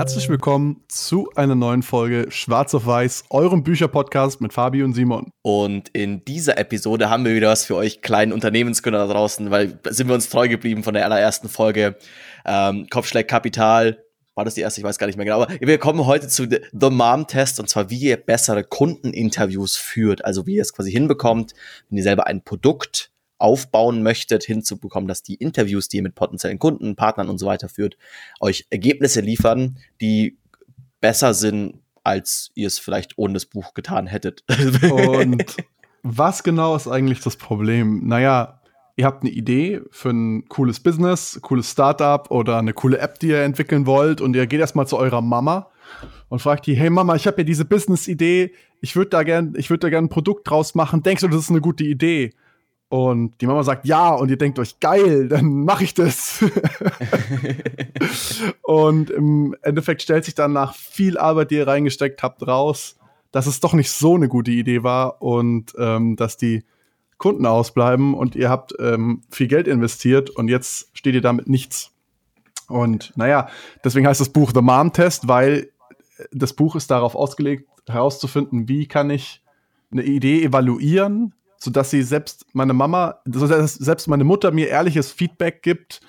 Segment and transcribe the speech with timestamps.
[0.00, 5.30] herzlich willkommen zu einer neuen Folge Schwarz auf Weiß, eurem Bücherpodcast mit Fabi und Simon.
[5.42, 9.78] Und in dieser Episode haben wir wieder was für euch kleinen Unternehmensgründer da draußen, weil
[9.90, 11.98] sind wir uns treu geblieben von der allerersten Folge.
[12.46, 14.02] Ähm, Kopfschläg Kapital,
[14.34, 14.80] war das die erste?
[14.80, 15.42] Ich weiß gar nicht mehr genau.
[15.42, 20.24] Aber wir kommen heute zu The Mom Test und zwar, wie ihr bessere Kundeninterviews führt.
[20.24, 21.52] Also wie ihr es quasi hinbekommt,
[21.90, 23.10] wenn ihr selber ein Produkt
[23.40, 27.68] aufbauen möchtet, hinzubekommen, dass die Interviews, die ihr mit potenziellen Kunden, Partnern und so weiter
[27.68, 27.96] führt,
[28.40, 30.38] euch Ergebnisse liefern, die
[31.00, 34.44] besser sind, als ihr es vielleicht ohne das Buch getan hättet.
[34.92, 35.56] Und
[36.02, 38.06] was genau ist eigentlich das Problem?
[38.06, 38.60] Naja,
[38.96, 43.28] ihr habt eine Idee für ein cooles Business, cooles Startup oder eine coole App, die
[43.28, 45.70] ihr entwickeln wollt und ihr geht erstmal zu eurer Mama
[46.28, 49.68] und fragt die, hey Mama, ich habe ja diese Business-Idee, ich würde da gern, ich
[49.68, 52.32] gern ein Produkt draus machen, denkst du, das ist eine gute Idee?
[52.90, 56.44] Und die Mama sagt ja und ihr denkt euch, geil, dann mache ich das.
[58.62, 62.98] und im Endeffekt stellt sich dann nach viel Arbeit, die ihr reingesteckt habt, raus,
[63.30, 66.64] dass es doch nicht so eine gute Idee war und ähm, dass die
[67.16, 71.92] Kunden ausbleiben und ihr habt ähm, viel Geld investiert und jetzt steht ihr damit nichts.
[72.66, 73.48] Und naja,
[73.84, 75.70] deswegen heißt das Buch The Mom Test, weil
[76.32, 79.42] das Buch ist darauf ausgelegt, herauszufinden, wie kann ich
[79.92, 85.62] eine Idee evaluieren, sodass sie selbst meine Mama, sodass selbst meine Mutter mir ehrliches Feedback
[85.62, 86.00] gibt,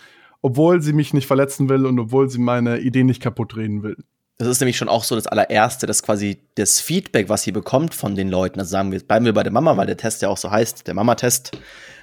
[0.41, 3.97] obwohl sie mich nicht verletzen will und obwohl sie meine Idee nicht kaputt reden will.
[4.37, 7.93] Das ist nämlich schon auch so das allererste, dass quasi das Feedback, was ihr bekommt
[7.93, 10.29] von den Leuten, also sagen wir, bleiben wir bei der Mama, weil der Test ja
[10.29, 11.51] auch so heißt, der Mama-Test,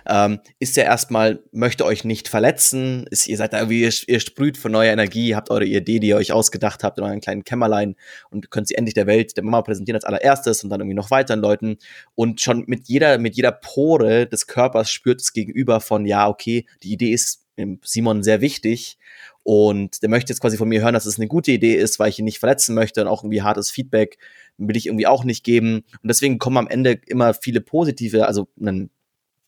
[0.07, 4.21] ähm, ist ja erstmal, möchte euch nicht verletzen, ist, ihr seid da irgendwie, ihr, ihr
[4.21, 7.45] sprüht von neuer Energie, habt eure Idee, die ihr euch ausgedacht habt in euren kleinen
[7.45, 7.97] Kämmerlein
[8.31, 11.11] und könnt sie endlich der Welt, der Mama präsentieren als allererstes und dann irgendwie noch
[11.11, 11.79] weiteren Leuten.
[12.15, 16.67] Und schon mit jeder, mit jeder Pore des Körpers spürt es gegenüber von, ja, okay,
[16.83, 17.45] die Idee ist
[17.83, 18.99] Simon sehr wichtig.
[19.43, 22.11] Und der möchte jetzt quasi von mir hören, dass es eine gute Idee ist, weil
[22.11, 24.19] ich ihn nicht verletzen möchte und auch irgendwie hartes Feedback
[24.59, 25.85] will ich irgendwie auch nicht geben.
[26.03, 28.91] Und deswegen kommen am Ende immer viele positive, also einen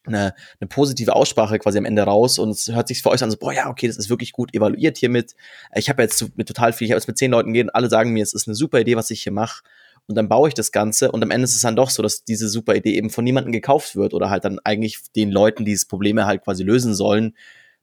[0.06, 3.30] eine, eine positive Aussprache quasi am Ende raus und es hört sich für euch an
[3.30, 5.34] so, boah, ja, okay, das ist wirklich gut evaluiert hiermit.
[5.74, 8.12] Ich habe jetzt mit total viel, ich habe jetzt mit zehn Leuten gehen, alle sagen
[8.12, 9.62] mir, es ist eine super Idee, was ich hier mache.
[10.06, 12.24] Und dann baue ich das Ganze und am Ende ist es dann doch so, dass
[12.24, 15.72] diese super Idee eben von niemandem gekauft wird oder halt dann eigentlich den Leuten, die
[15.72, 17.36] diese Probleme halt quasi lösen sollen,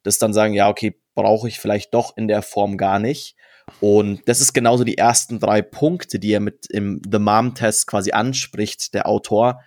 [0.03, 3.35] das dann sagen, ja, okay, brauche ich vielleicht doch in der Form gar nicht.
[3.79, 8.11] Und das ist genauso die ersten drei Punkte, die er mit im The Mom-Test quasi
[8.11, 9.61] anspricht, der Autor,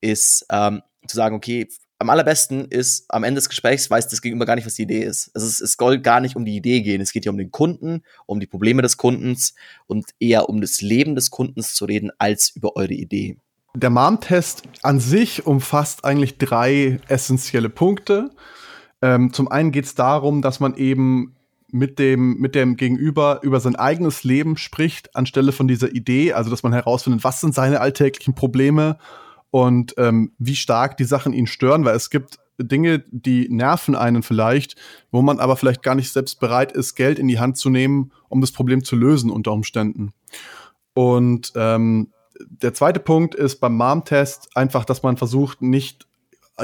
[0.00, 1.68] ist ähm, zu sagen, okay,
[2.00, 5.02] am allerbesten ist, am Ende des Gesprächs weiß das Gegenüber gar nicht, was die Idee
[5.02, 5.30] ist.
[5.34, 7.02] Also es, es soll gar nicht um die Idee gehen.
[7.02, 9.54] Es geht hier um den Kunden, um die Probleme des Kundens
[9.86, 13.36] und eher um das Leben des Kundens zu reden, als über eure Idee.
[13.74, 18.30] Der MAM-Test an sich umfasst eigentlich drei essentielle Punkte.
[19.02, 21.36] Ähm, zum einen geht es darum, dass man eben
[21.70, 26.48] mit dem, mit dem Gegenüber über sein eigenes Leben spricht, anstelle von dieser Idee, also
[26.48, 28.98] dass man herausfindet, was sind seine alltäglichen Probleme
[29.50, 34.22] und ähm, wie stark die Sachen ihn stören, weil es gibt Dinge, die nerven einen
[34.22, 34.76] vielleicht,
[35.10, 38.12] wo man aber vielleicht gar nicht selbst bereit ist, Geld in die Hand zu nehmen,
[38.28, 40.12] um das Problem zu lösen unter Umständen.
[40.94, 46.06] Und ähm, der zweite Punkt ist beim Mom-Test einfach, dass man versucht, nicht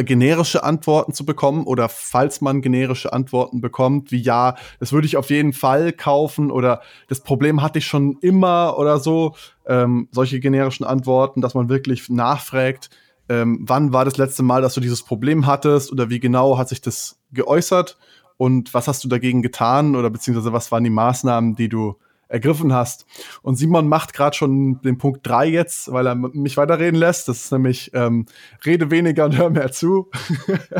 [0.05, 5.17] generische Antworten zu bekommen oder falls man generische Antworten bekommt, wie ja, das würde ich
[5.17, 9.34] auf jeden Fall kaufen oder das Problem hatte ich schon immer oder so,
[9.67, 12.91] ähm, solche generischen Antworten, dass man wirklich nachfragt,
[13.29, 16.69] ähm, wann war das letzte Mal, dass du dieses Problem hattest oder wie genau hat
[16.69, 17.99] sich das geäußert
[18.37, 21.97] und was hast du dagegen getan oder beziehungsweise was waren die Maßnahmen, die du
[22.29, 23.07] ergriffen hast.
[23.43, 27.29] Und Simon macht gerade schon den Punkt drei jetzt, weil er mich weiterreden lässt.
[27.29, 28.27] Das ist nämlich ähm,
[28.65, 30.11] rede weniger und hör mehr zu.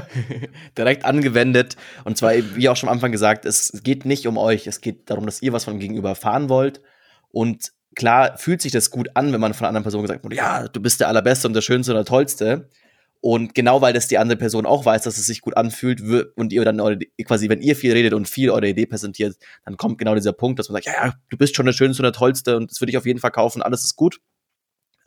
[0.79, 1.77] Direkt angewendet.
[2.05, 4.67] Und zwar, wie auch schon am Anfang gesagt, es geht nicht um euch.
[4.67, 6.81] Es geht darum, dass ihr was von Gegenüber erfahren wollt.
[7.31, 10.35] Und klar fühlt sich das gut an, wenn man von einer anderen Person gesagt wird,
[10.35, 12.71] ja, du bist der Allerbeste und der Schönste und der Tollste.
[13.21, 16.01] Und genau weil das die andere Person auch weiß, dass es sich gut anfühlt
[16.37, 19.77] und ihr dann eure, quasi, wenn ihr viel redet und viel eure Idee präsentiert, dann
[19.77, 22.05] kommt genau dieser Punkt, dass man sagt, ja, ja, du bist schon der Schönste und
[22.05, 24.21] der Tollste und das würde ich auf jeden Fall kaufen, alles ist gut.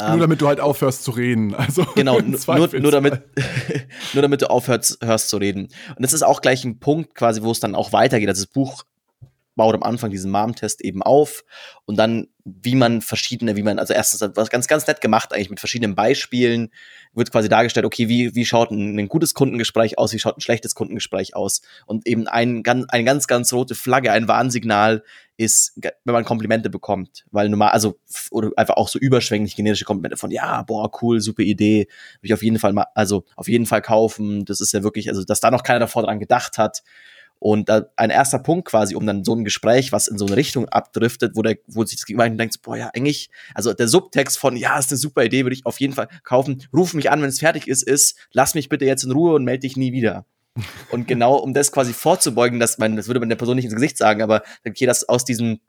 [0.01, 1.53] Nur ähm, damit du halt aufhörst zu reden.
[1.53, 3.21] Also genau, nur, nur, damit,
[4.13, 5.69] nur damit du aufhörst hörst zu reden.
[5.95, 8.29] Und das ist auch gleich ein Punkt, quasi, wo es dann auch weitergeht.
[8.29, 8.83] Also das Buch
[9.55, 11.43] baut am Anfang diesen Mom-Test eben auf
[11.85, 12.27] und dann,
[12.61, 15.95] wie man verschiedene, wie man, also erstens was ganz, ganz nett gemacht eigentlich mit verschiedenen
[15.95, 16.69] Beispielen,
[17.13, 20.41] wird quasi dargestellt, okay, wie, wie schaut ein, ein gutes Kundengespräch aus, wie schaut ein
[20.41, 21.61] schlechtes Kundengespräch aus?
[21.85, 25.03] Und eben ein, eine ganz, ganz rote Flagge, ein Warnsignal
[25.37, 27.97] ist, wenn man Komplimente bekommt, weil normal, also,
[28.29, 31.87] oder einfach auch so überschwänglich generische Komplimente von, ja, boah, cool, super Idee,
[32.21, 35.07] will ich auf jeden Fall mal, also, auf jeden Fall kaufen, das ist ja wirklich,
[35.07, 36.83] also, dass da noch keiner davor dran gedacht hat,
[37.39, 40.67] Und ein erster Punkt quasi, um dann so ein Gespräch, was in so eine Richtung
[40.67, 44.57] abdriftet, wo der, wo sich das Gegenüber denkt, boah, ja, eigentlich, also der Subtext von,
[44.57, 46.63] ja, ist eine super Idee, würde ich auf jeden Fall kaufen.
[46.73, 49.45] Ruf mich an, wenn es fertig ist, ist, lass mich bitte jetzt in Ruhe und
[49.45, 50.25] melde dich nie wieder.
[50.91, 53.75] Und genau um das quasi vorzubeugen, dass man, das würde man der Person nicht ins
[53.75, 55.59] Gesicht sagen, aber okay, dass aus diesem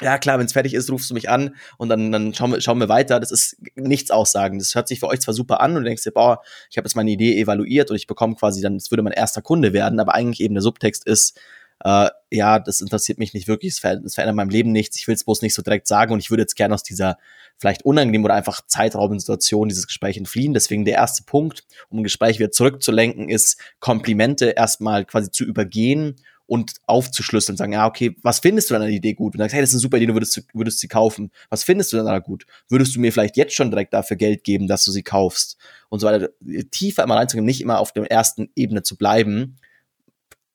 [0.00, 2.60] ja klar, wenn es fertig ist, rufst du mich an und dann, dann schauen, wir,
[2.60, 3.20] schauen wir weiter.
[3.20, 4.58] Das ist nichts aussagen.
[4.58, 6.86] Das hört sich für euch zwar super an und du denkst dir, boah, ich habe
[6.86, 10.00] jetzt meine Idee evaluiert und ich bekomme quasi dann, das würde mein erster Kunde werden,
[10.00, 11.38] aber eigentlich eben der Subtext ist,
[11.84, 15.06] äh, ja, das interessiert mich nicht wirklich, es verändert, es verändert meinem Leben nichts, ich
[15.06, 17.18] will es bloß nicht so direkt sagen und ich würde jetzt gerne aus dieser
[17.58, 20.54] vielleicht unangenehmen oder einfach zeitraubenden Situation dieses Gespräch entfliehen.
[20.54, 26.16] Deswegen der erste Punkt, um ein Gespräch wieder zurückzulenken, ist Komplimente erstmal quasi zu übergehen
[26.46, 29.34] und aufzuschlüsseln, sagen, ja, okay, was findest du an der Idee gut?
[29.34, 31.30] Und sagst, hey, das ist eine super Idee, du würdest, würdest sie kaufen.
[31.48, 32.46] Was findest du da gut?
[32.68, 35.56] Würdest du mir vielleicht jetzt schon direkt dafür Geld geben, dass du sie kaufst?
[35.88, 36.30] Und so weiter.
[36.70, 39.56] Tiefer immer reinzugehen, nicht immer auf der ersten Ebene zu bleiben,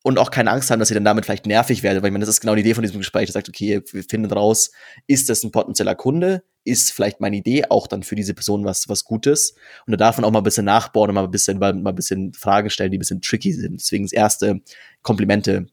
[0.01, 2.23] und auch keine Angst haben, dass ihr dann damit vielleicht nervig werdet, weil ich meine,
[2.23, 3.25] das ist genau die Idee von diesem Gespräch.
[3.25, 4.71] Das sagt, okay, wir finden raus,
[5.07, 6.43] ist das ein potenzieller Kunde?
[6.63, 9.55] Ist vielleicht meine Idee auch dann für diese Person was, was Gutes?
[9.85, 11.95] Und da darf man auch mal ein bisschen nachbauen und mal ein bisschen, mal ein
[11.95, 13.81] bisschen Fragen stellen, die ein bisschen tricky sind.
[13.81, 14.61] Deswegen das erste
[15.01, 15.67] Komplimente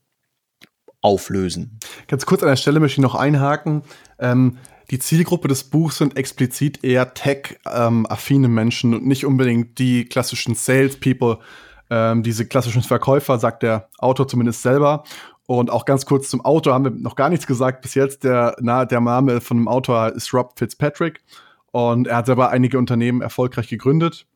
[1.06, 1.78] auflösen.
[2.08, 3.82] Ganz kurz an der Stelle möchte ich noch einhaken.
[4.18, 4.58] Ähm,
[4.90, 10.56] die Zielgruppe des Buchs sind explizit eher tech-affine ähm, Menschen und nicht unbedingt die klassischen
[10.56, 11.38] Salespeople,
[11.90, 15.04] ähm, diese klassischen Verkäufer, sagt der Autor zumindest selber.
[15.46, 18.24] Und auch ganz kurz zum Autor haben wir noch gar nichts gesagt bis jetzt.
[18.24, 21.22] Der, na, der Name von dem Autor ist Rob Fitzpatrick
[21.70, 24.26] und er hat selber einige Unternehmen erfolgreich gegründet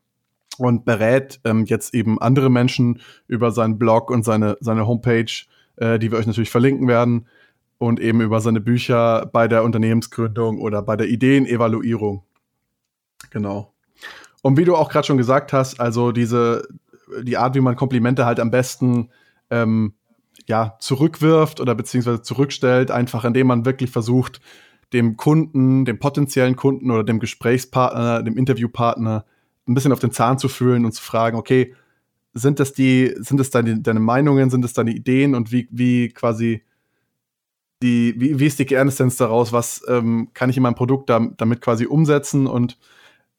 [0.59, 5.33] und berät ähm, jetzt eben andere Menschen über seinen Blog und seine, seine Homepage
[5.81, 7.27] äh, die wir euch natürlich verlinken werden.
[7.79, 12.23] Und eben über seine Bücher bei der Unternehmensgründung oder bei der Ideenevaluierung.
[13.31, 13.73] Genau.
[14.43, 16.69] Und wie du auch gerade schon gesagt hast, also diese,
[17.23, 19.09] die Art, wie man Komplimente halt am besten
[19.51, 19.95] ähm,
[20.47, 24.41] ja, zurückwirft oder beziehungsweise zurückstellt, einfach indem man wirklich versucht,
[24.93, 29.25] dem Kunden, dem potenziellen Kunden oder dem Gesprächspartner, dem Interviewpartner
[29.69, 31.75] ein bisschen auf den Zahn zu fühlen und zu fragen, okay,
[32.33, 36.09] sind das die, sind das deine, deine Meinungen, sind das deine Ideen und wie, wie
[36.09, 36.63] quasi
[37.83, 41.29] die, wie, wie ist die Kernessenz daraus, was ähm, kann ich in meinem Produkt da,
[41.37, 42.79] damit quasi umsetzen und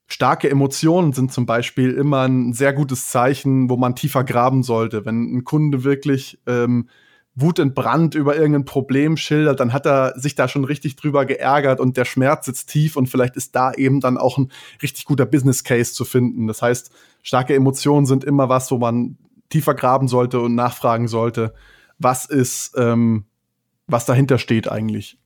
[0.08, 5.06] starke Emotionen sind zum Beispiel immer ein sehr gutes Zeichen, wo man tiefer graben sollte.
[5.06, 6.90] Wenn ein Kunde wirklich ähm,
[7.36, 11.96] wutentbrannt über irgendein Problem schildert, dann hat er sich da schon richtig drüber geärgert und
[11.96, 14.52] der Schmerz sitzt tief und vielleicht ist da eben dann auch ein
[14.82, 16.48] richtig guter Business Case zu finden.
[16.48, 16.92] Das heißt,
[17.22, 19.18] starke Emotionen sind immer was, wo man
[19.50, 21.54] tiefer graben sollte und nachfragen sollte,
[21.98, 23.26] was ist, ähm,
[23.88, 25.20] was dahinter steht eigentlich.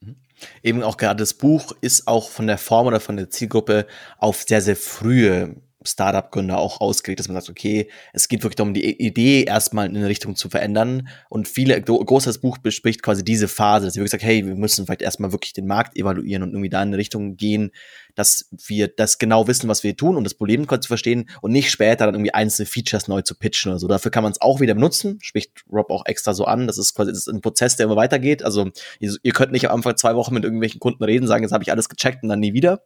[0.00, 0.16] Mhm.
[0.62, 3.86] Eben auch gerade das Buch ist auch von der Form oder von der Zielgruppe
[4.18, 5.56] auf sehr, sehr frühe
[5.88, 9.96] Startup-Gründer auch ausgelegt, dass man sagt, okay, es geht wirklich darum, die Idee erstmal in
[9.96, 11.08] eine Richtung zu verändern.
[11.28, 14.86] Und viele, großes Buch bespricht quasi diese Phase, dass sie wirklich sagt, hey, wir müssen
[14.86, 17.70] vielleicht erstmal wirklich den Markt evaluieren und irgendwie da in eine Richtung gehen,
[18.14, 21.70] dass wir das genau wissen, was wir tun und das Problem zu verstehen und nicht
[21.70, 23.86] später dann irgendwie einzelne Features neu zu pitchen oder so.
[23.86, 26.66] Dafür kann man es auch wieder benutzen, spricht Rob auch extra so an.
[26.66, 28.42] Das ist quasi das ist ein Prozess, der immer weitergeht.
[28.42, 31.52] Also ihr, ihr könnt nicht am Anfang zwei Wochen mit irgendwelchen Kunden reden, sagen, jetzt
[31.52, 32.82] habe ich alles gecheckt und dann nie wieder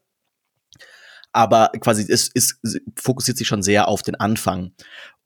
[1.33, 2.59] aber quasi es, es
[2.97, 4.73] fokussiert sich schon sehr auf den Anfang.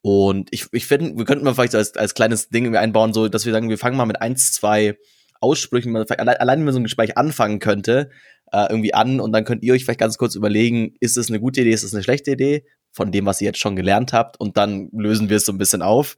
[0.03, 3.45] Und ich, ich finde, wir könnten mal vielleicht als, als kleines Ding einbauen, so dass
[3.45, 4.97] wir sagen, wir fangen mal mit eins, zwei
[5.41, 8.11] Aussprüchen, allein, allein wenn man so ein Gespräch anfangen könnte,
[8.53, 11.41] äh, irgendwie an und dann könnt ihr euch vielleicht ganz kurz überlegen, ist es eine
[11.41, 14.39] gute Idee, ist es eine schlechte Idee von dem, was ihr jetzt schon gelernt habt
[14.39, 16.17] und dann lösen wir es so ein bisschen auf.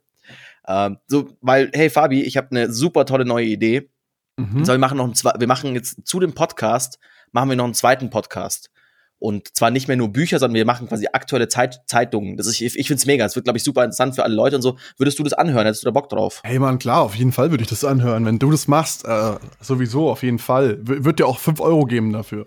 [0.67, 3.91] Ähm, so, weil, hey Fabi, ich habe eine super tolle neue Idee.
[4.37, 4.65] Mhm.
[4.65, 6.99] So, wir machen noch einen, wir machen jetzt zu dem Podcast,
[7.33, 8.71] machen wir noch einen zweiten Podcast.
[9.19, 12.37] Und zwar nicht mehr nur Bücher, sondern wir machen quasi aktuelle Zeit Zeitungen.
[12.37, 13.25] Das ist, ich, ich finde es mega.
[13.25, 14.79] Es wird, glaube ich, super interessant für alle Leute und so.
[14.97, 15.67] Würdest du das anhören?
[15.67, 16.41] Hättest du da Bock drauf?
[16.45, 18.25] Hey Mann, klar, auf jeden Fall würde ich das anhören.
[18.25, 20.79] Wenn du das machst, äh, sowieso, auf jeden Fall.
[20.83, 22.47] W wird dir auch 5 Euro geben dafür.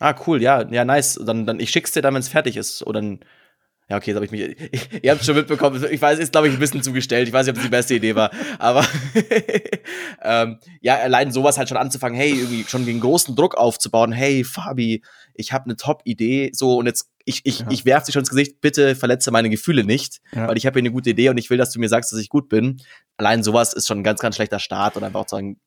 [0.00, 1.20] Ah, cool, ja, ja, nice.
[1.24, 2.86] Dann, dann ich schick's dir dann, wenn es fertig ist.
[2.86, 3.20] Oder dann
[3.88, 4.40] ja, okay, jetzt habe ich mich.
[4.72, 5.84] Ich, ihr habt schon mitbekommen.
[5.92, 7.28] Ich weiß, ist, glaube ich, ein bisschen zugestellt.
[7.28, 8.32] Ich weiß nicht, ob das die beste Idee war.
[8.58, 8.84] Aber
[10.22, 14.42] ähm, ja, allein sowas halt schon anzufangen, hey, irgendwie schon den großen Druck aufzubauen, hey,
[14.42, 15.02] Fabi,
[15.34, 17.66] ich habe eine Top-Idee, so und jetzt, ich, ich, ja.
[17.70, 20.48] ich werf dir schon ins Gesicht, bitte verletze meine Gefühle nicht, ja.
[20.48, 22.18] weil ich habe hier eine gute Idee und ich will, dass du mir sagst, dass
[22.18, 22.80] ich gut bin.
[23.16, 25.60] Allein sowas ist schon ein ganz, ganz schlechter Start und einfach auch sagen,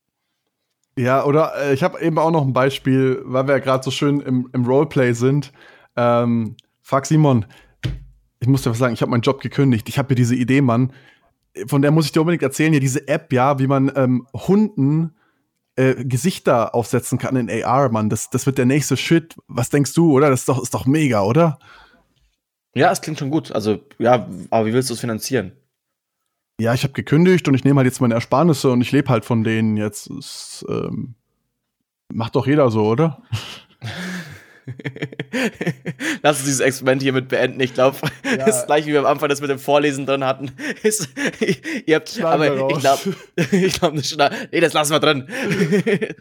[0.97, 3.91] ja, oder äh, ich habe eben auch noch ein Beispiel, weil wir ja gerade so
[3.91, 5.53] schön im, im Roleplay sind.
[5.95, 7.45] Ähm, fuck Simon,
[8.39, 9.89] ich muss dir was sagen, ich habe meinen Job gekündigt.
[9.89, 10.93] Ich habe hier diese Idee, Mann.
[11.67, 15.15] Von der muss ich dir unbedingt erzählen, hier diese App, ja, wie man ähm, Hunden
[15.75, 18.09] äh, Gesichter aufsetzen kann in AR, Mann.
[18.09, 19.35] Das, das wird der nächste Shit.
[19.47, 20.29] Was denkst du, oder?
[20.29, 21.59] Das ist doch, ist doch mega, oder?
[22.75, 23.51] Ja, es klingt schon gut.
[23.51, 25.53] Also, ja, aber wie willst du es finanzieren?
[26.59, 29.25] ja, ich habe gekündigt und ich nehme halt jetzt meine Ersparnisse und ich lebe halt
[29.25, 30.07] von denen jetzt.
[30.07, 31.15] Ist, ähm,
[32.13, 33.23] macht doch jeder so, oder?
[36.21, 37.59] Lass uns dieses Experiment hiermit beenden.
[37.59, 38.37] Ich glaube, ja.
[38.37, 40.51] das ist gleich wie wir am Anfang das mit dem Vorlesen drin hatten.
[40.83, 41.09] Ist,
[41.85, 43.15] ihr habt, Schneiden aber ich glaube,
[43.51, 44.01] ich glaube,
[44.51, 45.27] nee, das lassen wir drin.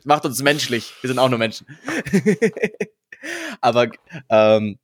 [0.04, 0.92] Macht uns menschlich.
[1.00, 1.66] Wir sind auch nur Menschen.
[3.60, 3.88] aber
[4.28, 4.78] ähm,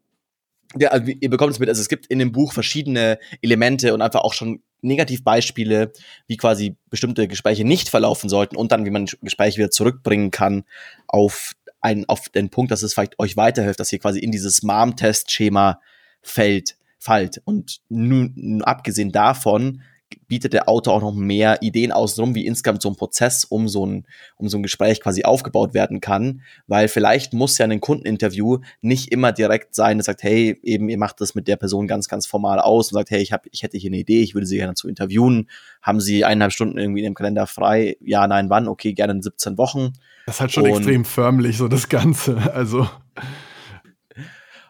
[0.77, 4.03] ja, also ihr bekommt es mit, also es gibt in dem Buch verschiedene Elemente und
[4.03, 5.93] einfach auch schon Negativbeispiele,
[6.27, 10.65] wie quasi bestimmte Gespräche nicht verlaufen sollten und dann, wie man Gespräche wieder zurückbringen kann
[11.07, 11.53] auf
[11.85, 15.81] einen, auf den Punkt, dass es vielleicht euch weiterhilft, dass ihr quasi in dieses Mom-Test-Schema
[16.23, 17.43] fällt, fallt.
[17.45, 19.83] Und nun, abgesehen davon
[20.29, 23.87] bietet der Autor auch noch mehr Ideen außenrum, wie insgesamt so ein Prozess um so
[23.87, 28.59] ein, um so ein Gespräch quasi aufgebaut werden kann, weil vielleicht muss ja ein Kundeninterview
[28.81, 32.09] nicht immer direkt sein, das sagt, hey, eben, ihr macht das mit der Person ganz,
[32.09, 34.47] ganz formal aus und sagt, hey, ich, hab, ich hätte hier eine Idee, ich würde
[34.47, 35.49] sie gerne zu interviewen,
[35.83, 39.23] haben sie eineinhalb Stunden irgendwie in dem Kalender frei, ja, nein, wann, okay, gerne in
[39.23, 39.93] 17 Wochen.
[40.27, 42.89] Das ist halt schon und extrem förmlich, so das Ganze, also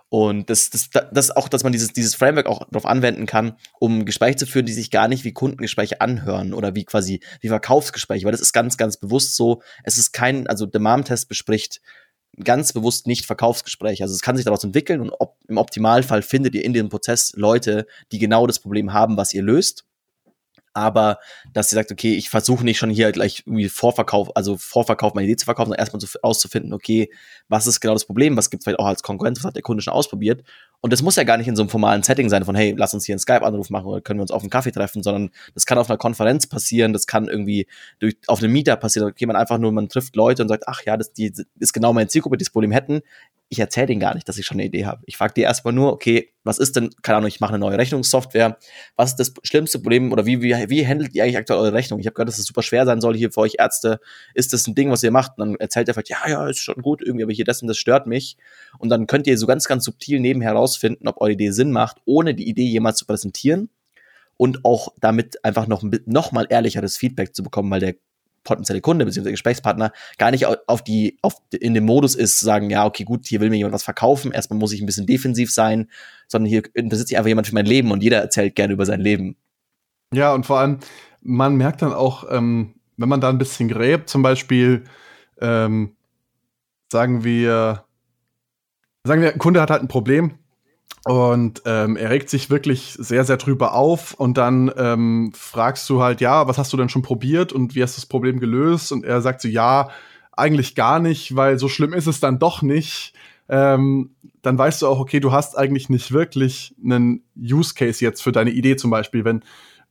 [0.08, 4.04] und das, das, das auch, dass man dieses, dieses Framework auch darauf anwenden kann, um
[4.04, 8.24] Gespräche zu führen, die sich gar nicht wie Kundengespräche anhören oder wie quasi wie Verkaufsgespräche,
[8.24, 9.62] weil das ist ganz, ganz bewusst so.
[9.82, 11.80] Es ist kein, also der MAM-Test bespricht
[12.42, 14.02] ganz bewusst nicht Verkaufsgespräche.
[14.02, 17.32] Also es kann sich daraus entwickeln und ob, im Optimalfall findet ihr in dem Prozess
[17.34, 19.84] Leute, die genau das Problem haben, was ihr löst
[20.74, 21.18] aber
[21.52, 25.26] dass sie sagt, okay, ich versuche nicht schon hier gleich irgendwie Vorverkauf, also Vorverkauf meine
[25.26, 27.10] Idee zu verkaufen, sondern erstmal so auszufinden, okay,
[27.48, 29.62] was ist genau das Problem, was gibt es vielleicht auch als Konkurrenz, was hat der
[29.62, 30.42] Kunde schon ausprobiert.
[30.80, 32.92] Und das muss ja gar nicht in so einem formalen Setting sein von, hey, lass
[32.92, 35.64] uns hier einen Skype-Anruf machen oder können wir uns auf einen Kaffee treffen, sondern das
[35.64, 37.66] kann auf einer Konferenz passieren, das kann irgendwie
[38.00, 40.82] durch, auf einem Mieter passieren, okay, man einfach nur, man trifft Leute und sagt, ach
[40.84, 43.00] ja, das die, ist genau meine Zielgruppe, die das Problem hätten
[43.48, 45.02] ich erzähle denen gar nicht, dass ich schon eine Idee habe.
[45.06, 47.78] Ich frage die erstmal nur, okay, was ist denn, keine Ahnung, ich mache eine neue
[47.78, 48.58] Rechnungssoftware.
[48.96, 52.00] Was ist das schlimmste Problem oder wie, wie, wie handelt ihr eigentlich aktuell eure Rechnung?
[52.00, 54.00] Ich habe gehört, dass es super schwer sein soll hier für euch Ärzte.
[54.34, 55.32] Ist das ein Ding, was ihr macht?
[55.38, 57.68] Und dann erzählt er vielleicht, ja, ja, ist schon gut irgendwie, aber hier das und
[57.68, 58.36] das stört mich.
[58.78, 61.98] Und dann könnt ihr so ganz, ganz subtil nebenher herausfinden, ob eure Idee Sinn macht,
[62.04, 63.70] ohne die Idee jemals zu präsentieren
[64.36, 67.94] und auch damit einfach noch, noch mal ehrlicheres Feedback zu bekommen, weil der
[68.44, 69.30] potenzielle Kunde bzw.
[69.30, 73.26] Gesprächspartner gar nicht auf die, auf, in dem Modus ist, zu sagen, ja, okay, gut,
[73.26, 75.90] hier will mir jemand was verkaufen, erstmal muss ich ein bisschen defensiv sein,
[76.28, 79.00] sondern hier besitze ich einfach jemand für mein Leben und jeder erzählt gerne über sein
[79.00, 79.36] Leben.
[80.12, 80.78] Ja, und vor allem,
[81.22, 84.84] man merkt dann auch, ähm, wenn man da ein bisschen gräbt, zum Beispiel,
[85.40, 85.96] ähm,
[86.92, 87.84] sagen wir,
[89.04, 90.38] sagen wir, ein Kunde hat halt ein Problem,
[91.04, 94.14] und ähm, er regt sich wirklich sehr, sehr drüber auf.
[94.14, 97.82] Und dann ähm, fragst du halt, ja, was hast du denn schon probiert und wie
[97.82, 98.90] hast du das Problem gelöst?
[98.90, 99.90] Und er sagt so, ja,
[100.32, 103.12] eigentlich gar nicht, weil so schlimm ist es dann doch nicht.
[103.50, 108.22] Ähm, dann weißt du auch, okay, du hast eigentlich nicht wirklich einen Use Case jetzt
[108.22, 109.44] für deine Idee zum Beispiel, wenn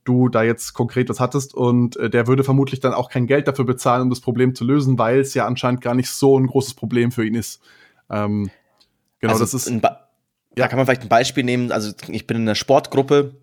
[0.03, 3.47] du da jetzt konkret was hattest und äh, der würde vermutlich dann auch kein Geld
[3.47, 6.47] dafür bezahlen, um das Problem zu lösen, weil es ja anscheinend gar nicht so ein
[6.47, 7.61] großes Problem für ihn ist.
[8.09, 8.49] Ähm,
[9.19, 9.69] genau, also das ist.
[9.69, 9.81] Ein
[10.55, 11.71] ja, kann man vielleicht ein Beispiel nehmen.
[11.71, 13.35] Also ich bin in einer Sportgruppe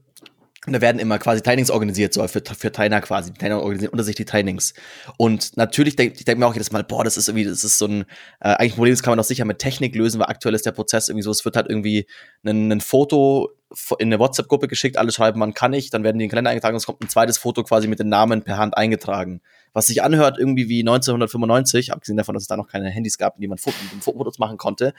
[0.67, 3.33] und da werden immer quasi Trainings organisiert, so für, für Trainer quasi.
[3.33, 4.75] Die Trainer organisieren unter sich die Trainings.
[5.17, 7.79] Und natürlich denke ich denk mir auch jedes Mal, boah, das ist irgendwie, das ist
[7.79, 8.03] so ein,
[8.41, 10.67] äh, eigentlich ein Problem, das kann man auch sicher mit Technik lösen, weil aktuell ist
[10.67, 12.07] der Prozess irgendwie so, es wird halt irgendwie
[12.45, 13.51] ein, ein Foto
[13.99, 16.51] in eine WhatsApp-Gruppe geschickt, alle schreiben, man kann nicht, dann werden die in den Kalender
[16.51, 19.41] eingetragen und es kommt ein zweites Foto quasi mit den Namen per Hand eingetragen.
[19.73, 23.37] Was sich anhört irgendwie wie 1995, abgesehen davon, dass es da noch keine Handys gab,
[23.37, 24.93] denen man Fotos machen konnte.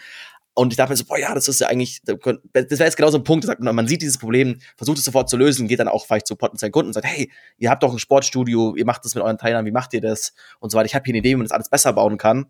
[0.53, 2.17] Und ich dachte mir so, boah, ja, das ist ja eigentlich, das
[2.53, 5.29] wäre jetzt genau so ein Punkt, sagt man, man sieht dieses Problem, versucht es sofort
[5.29, 7.91] zu lösen, geht dann auch vielleicht zu potenziellen Kunden und sagt, hey, ihr habt doch
[7.93, 10.33] ein Sportstudio, ihr macht das mit euren Teilnehmern, wie macht ihr das?
[10.59, 10.87] Und so weiter.
[10.87, 12.47] Ich habe hier eine Idee, wie man das alles besser bauen kann.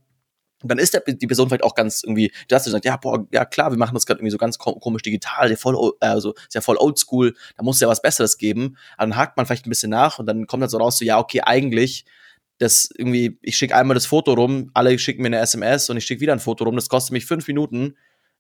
[0.64, 3.26] Und dann ist der, die Person vielleicht auch ganz irgendwie, du hast gesagt, ja, boah,
[3.32, 6.62] ja klar, wir machen das gerade irgendwie so ganz komisch digital, voll, also ist ja
[6.62, 8.78] voll oldschool, da muss es ja was Besseres geben.
[8.98, 11.20] Dann hakt man vielleicht ein bisschen nach und dann kommt dann so raus, so, ja,
[11.20, 12.06] okay, eigentlich
[12.62, 16.06] das irgendwie, ich schicke einmal das Foto rum, alle schicken mir eine SMS und ich
[16.06, 17.96] schicke wieder ein Foto rum, das kostet mich fünf Minuten.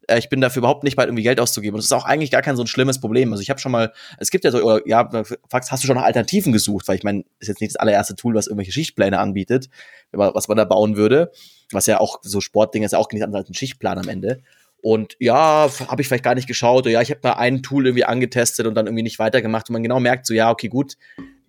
[0.07, 1.75] Äh, ich bin dafür überhaupt nicht bald irgendwie Geld auszugeben.
[1.75, 3.31] Und das ist auch eigentlich gar kein so ein schlimmes Problem.
[3.31, 5.09] Also ich habe schon mal, es gibt ja so, oder ja,
[5.49, 6.87] fragst, hast du schon nach Alternativen gesucht?
[6.87, 9.69] Weil ich meine, ist jetzt nicht das allererste Tool, was irgendwelche Schichtpläne anbietet,
[10.11, 11.31] was man da bauen würde.
[11.71, 14.41] Was ja auch so Sportdinge ist ja auch nicht anders als ein Schichtplan am Ende.
[14.83, 16.83] Und ja, habe ich vielleicht gar nicht geschaut.
[16.83, 19.69] Oder ja, ich habe mal ein Tool irgendwie angetestet und dann irgendwie nicht weitergemacht.
[19.69, 20.97] Und man genau merkt so, ja, okay, gut,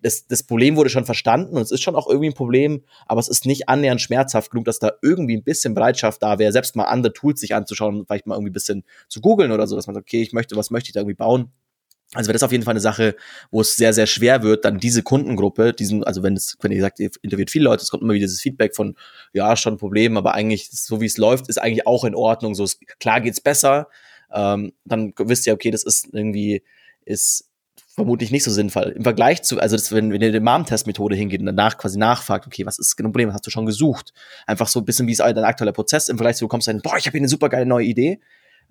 [0.03, 3.19] das, das Problem wurde schon verstanden und es ist schon auch irgendwie ein Problem, aber
[3.19, 6.75] es ist nicht annähernd schmerzhaft genug, dass da irgendwie ein bisschen Bereitschaft da wäre, selbst
[6.75, 9.75] mal andere Tools sich anzuschauen und vielleicht mal irgendwie ein bisschen zu googeln oder so,
[9.75, 11.51] dass man sagt, okay, ich möchte, was möchte ich da irgendwie bauen?
[12.13, 13.15] Also wäre das auf jeden Fall eine Sache,
[13.49, 16.81] wo es sehr, sehr schwer wird, dann diese Kundengruppe, diesen, also wenn es, wenn ihr
[16.81, 18.95] sagt, ihr interviewt viele Leute, es kommt immer wieder dieses Feedback von,
[19.31, 22.53] ja, schon ein Problem, aber eigentlich, so wie es läuft, ist eigentlich auch in Ordnung.
[22.53, 22.67] So,
[22.99, 23.87] klar geht's besser.
[24.31, 26.61] Ähm, dann wisst ihr, okay, das ist irgendwie,
[27.05, 27.49] ist
[27.95, 28.93] vermutlich nicht so sinnvoll.
[28.95, 32.47] Im Vergleich zu, also das, wenn, wenn ihr die Mom-Test-Methode hingeht und danach quasi nachfragt,
[32.47, 34.13] okay, was ist das Problem, was hast du schon gesucht?
[34.47, 36.81] Einfach so ein bisschen, wie ist dein aktueller Prozess im Vergleich zu, du kommst dann,
[36.81, 38.19] boah, ich habe hier eine super geile neue Idee.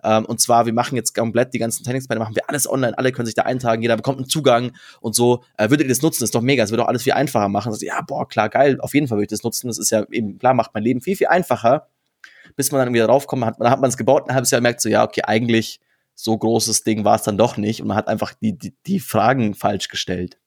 [0.03, 3.13] Ähm, und zwar, wir machen jetzt komplett die ganzen Trainingspläne, machen wir alles online, alle
[3.13, 5.43] können sich da eintragen, jeder bekommt einen Zugang und so.
[5.57, 6.19] Äh, würdet ihr das nutzen?
[6.19, 7.71] Das ist doch mega, das würde doch alles viel einfacher machen.
[7.71, 9.67] Also, ja, boah, klar, geil, auf jeden Fall würde ich das nutzen.
[9.67, 11.87] Das ist ja eben, klar, macht mein Leben viel, viel einfacher.
[12.57, 14.81] Bis man dann wieder draufkommt, hat, dann hat man es gebaut, ein halbes Jahr merkt
[14.81, 15.79] so, ja, okay, eigentlich
[16.15, 18.99] so großes Ding war es dann doch nicht und man hat einfach die, die, die
[18.99, 20.39] Fragen falsch gestellt.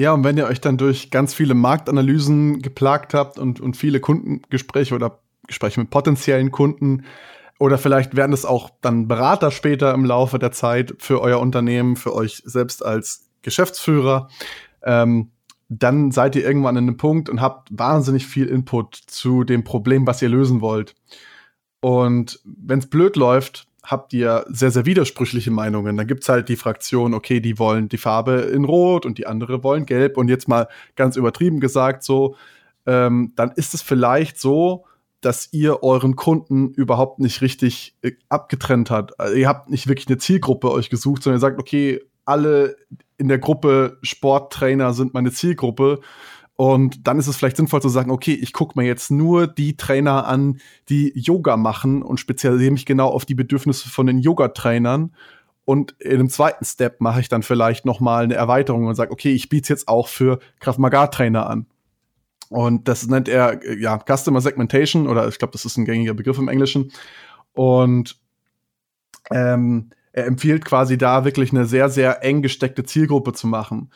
[0.00, 4.00] Ja, und wenn ihr euch dann durch ganz viele Marktanalysen geplagt habt und, und viele
[4.00, 7.04] Kundengespräche oder Gespräche mit potenziellen Kunden
[7.58, 11.96] oder vielleicht werden es auch dann Berater später im Laufe der Zeit für euer Unternehmen,
[11.96, 14.28] für euch selbst als Geschäftsführer,
[14.82, 15.30] ähm,
[15.68, 20.06] dann seid ihr irgendwann an einem Punkt und habt wahnsinnig viel Input zu dem Problem,
[20.06, 20.94] was ihr lösen wollt.
[21.80, 25.96] Und wenn es blöd läuft, habt ihr sehr, sehr widersprüchliche Meinungen.
[25.96, 29.64] Dann gibt's halt die Fraktion, okay, die wollen die Farbe in Rot und die andere
[29.64, 30.16] wollen Gelb.
[30.16, 32.36] Und jetzt mal ganz übertrieben gesagt, so,
[32.86, 34.84] ähm, dann ist es vielleicht so,
[35.20, 39.18] dass ihr euren Kunden überhaupt nicht richtig äh, abgetrennt habt.
[39.18, 42.76] Also ihr habt nicht wirklich eine Zielgruppe euch gesucht, sondern ihr sagt, okay, alle
[43.18, 46.00] in der Gruppe Sporttrainer sind meine Zielgruppe
[46.56, 49.76] und dann ist es vielleicht sinnvoll zu sagen, okay, ich gucke mir jetzt nur die
[49.76, 55.14] Trainer an, die Yoga machen und spezialisiere mich genau auf die Bedürfnisse von den Yoga-Trainern.
[55.64, 59.12] Und in einem zweiten Step mache ich dann vielleicht noch mal eine Erweiterung und sage,
[59.12, 61.66] okay, ich biete es jetzt auch für Krav Maga Trainer an.
[62.48, 66.38] Und das nennt er ja Customer Segmentation oder ich glaube, das ist ein gängiger Begriff
[66.38, 66.92] im Englischen.
[67.54, 68.20] Und
[69.30, 73.90] ähm, er empfiehlt quasi da wirklich eine sehr, sehr eng gesteckte Zielgruppe zu machen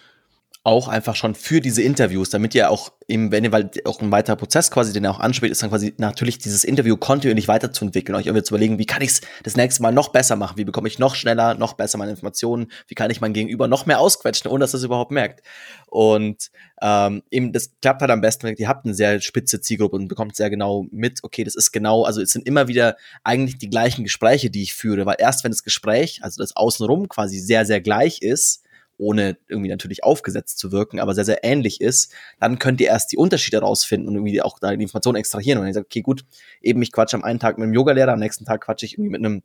[0.67, 4.11] auch einfach schon für diese Interviews, damit ihr auch im, wenn ihr, weil auch ein
[4.11, 8.17] weiterer Prozess quasi, den er auch anspricht, ist dann quasi natürlich dieses Interview kontinuierlich weiterzuentwickeln,
[8.17, 10.65] euch irgendwie zu überlegen, wie kann ich es das nächste Mal noch besser machen, wie
[10.65, 14.01] bekomme ich noch schneller, noch besser meine Informationen, wie kann ich mein Gegenüber noch mehr
[14.01, 15.47] ausquetschen, ohne dass es überhaupt merkt.
[15.87, 16.51] Und
[16.83, 20.35] ähm, eben, das klappt halt am besten, ihr habt eine sehr spitze Zielgruppe und bekommt
[20.35, 24.03] sehr genau mit, okay, das ist genau, also es sind immer wieder eigentlich die gleichen
[24.03, 27.81] Gespräche, die ich führe, weil erst wenn das Gespräch, also das Außenrum quasi sehr, sehr
[27.81, 28.65] gleich ist,
[28.99, 33.13] ohne irgendwie natürlich aufgesetzt zu wirken, aber sehr, sehr ähnlich ist, dann könnt ihr erst
[33.13, 35.61] die Unterschiede rausfinden und irgendwie auch da die Informationen extrahieren.
[35.61, 36.25] Und ihr sagt, okay, gut,
[36.63, 39.11] eben ich quatsche am einen Tag mit einem Yogalehrer, am nächsten Tag quatsche ich irgendwie
[39.11, 39.43] mit einem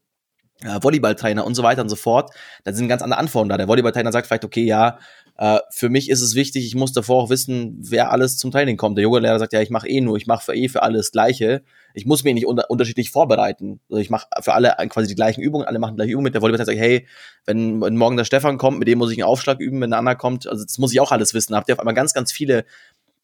[0.63, 2.31] äh, Volleyballtrainer und so weiter und so fort.
[2.63, 3.57] Da sind ganz andere Anforderungen da.
[3.57, 4.99] Der Volleyballtrainer sagt vielleicht, okay, ja,
[5.41, 8.77] äh, für mich ist es wichtig, ich muss davor auch wissen, wer alles zum Training
[8.77, 8.95] kommt.
[8.95, 11.63] Der Yogalehrer sagt, ja, ich mache eh nur, ich mache eh für alles Gleiche.
[11.95, 13.79] Ich muss mich nicht unter unterschiedlich vorbereiten.
[13.89, 16.35] Also ich mache für alle quasi die gleichen Übungen, alle machen die gleiche Übung mit.
[16.35, 17.07] Der Volleyballtrainer sagt, hey,
[17.47, 19.97] wenn, wenn morgen der Stefan kommt, mit dem muss ich einen Aufschlag üben, wenn der
[19.97, 21.55] Anna kommt, also das muss ich auch alles wissen.
[21.55, 22.63] Habt ihr auf einmal ganz, ganz viele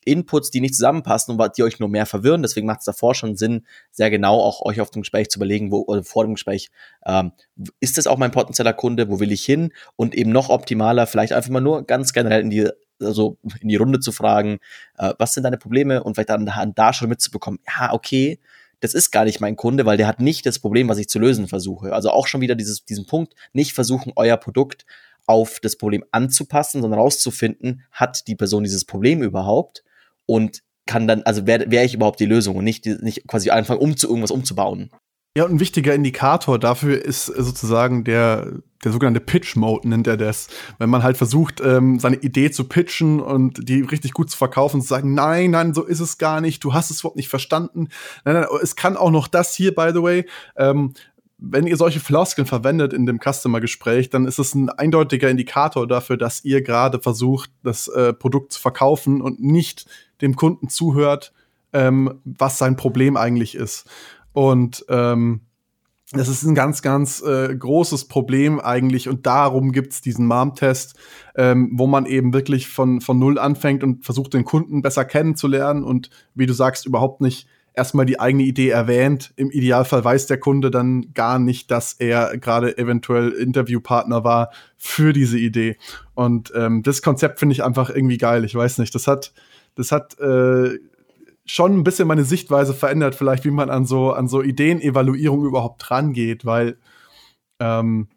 [0.08, 2.42] Inputs, die nicht zusammenpassen und die euch nur mehr verwirren.
[2.42, 5.72] Deswegen macht es davor schon Sinn, sehr genau auch euch auf dem Gespräch zu überlegen,
[5.72, 6.70] wo oder vor dem Gespräch,
[7.06, 7.32] ähm,
[7.80, 9.72] ist das auch mein potenzieller Kunde, wo will ich hin?
[9.96, 13.76] Und eben noch optimaler, vielleicht einfach mal nur ganz generell in die also in die
[13.76, 14.58] Runde zu fragen,
[14.98, 18.40] äh, was sind deine Probleme und vielleicht dann da schon mitzubekommen, ja, okay,
[18.80, 21.20] das ist gar nicht mein Kunde, weil der hat nicht das Problem, was ich zu
[21.20, 21.94] lösen versuche.
[21.94, 24.86] Also auch schon wieder dieses, diesen Punkt, nicht versuchen, euer Produkt
[25.26, 29.84] auf das Problem anzupassen, sondern rauszufinden, hat die Person dieses Problem überhaupt
[30.28, 33.80] und kann dann, also wäre wär ich überhaupt die Lösung und nicht, nicht quasi anfangen,
[33.80, 34.92] um zu irgendwas umzubauen.
[35.38, 40.48] Ja, und ein wichtiger Indikator dafür ist sozusagen der, der sogenannte Pitch-Mode, nennt er das.
[40.80, 44.82] Wenn man halt versucht, ähm, seine Idee zu pitchen und die richtig gut zu verkaufen,
[44.82, 47.90] zu sagen, nein, nein, so ist es gar nicht, du hast es überhaupt nicht verstanden.
[48.26, 50.26] Nein, nein, es kann auch noch das hier, by the way.
[50.56, 50.94] Ähm,
[51.40, 56.18] wenn ihr solche Floskeln verwendet in dem Customer-Gespräch, dann ist es ein eindeutiger Indikator dafür,
[56.18, 59.86] dass ihr gerade versucht, das äh, Produkt zu verkaufen und nicht
[60.22, 61.34] dem Kunden zuhört,
[61.74, 63.86] ähm, was sein Problem eigentlich ist.
[64.34, 65.42] Und ähm,
[66.12, 70.96] das ist ein ganz, ganz äh, großes Problem eigentlich und darum gibt's diesen MARM-Test,
[71.36, 75.84] ähm, wo man eben wirklich von, von Null anfängt und versucht, den Kunden besser kennenzulernen
[75.84, 77.48] und wie du sagst, überhaupt nicht
[77.78, 79.32] erstmal die eigene Idee erwähnt.
[79.36, 85.14] Im Idealfall weiß der Kunde dann gar nicht, dass er gerade eventuell Interviewpartner war für
[85.14, 85.78] diese Idee.
[86.16, 88.44] Und ähm, das Konzept finde ich einfach irgendwie geil.
[88.44, 89.34] Ich weiß nicht, das hat,
[89.76, 90.80] das hat äh,
[91.46, 95.90] schon ein bisschen meine Sichtweise verändert, vielleicht wie man an so an so Ideenevaluierung überhaupt
[95.90, 96.78] rangeht, weil
[97.60, 98.08] ähm,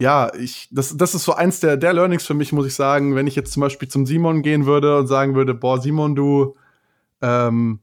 [0.00, 3.14] ja, ich, das, das ist so eins der, der Learnings für mich, muss ich sagen,
[3.16, 6.56] wenn ich jetzt zum Beispiel zum Simon gehen würde und sagen würde, boah, Simon, du,
[7.20, 7.80] ähm,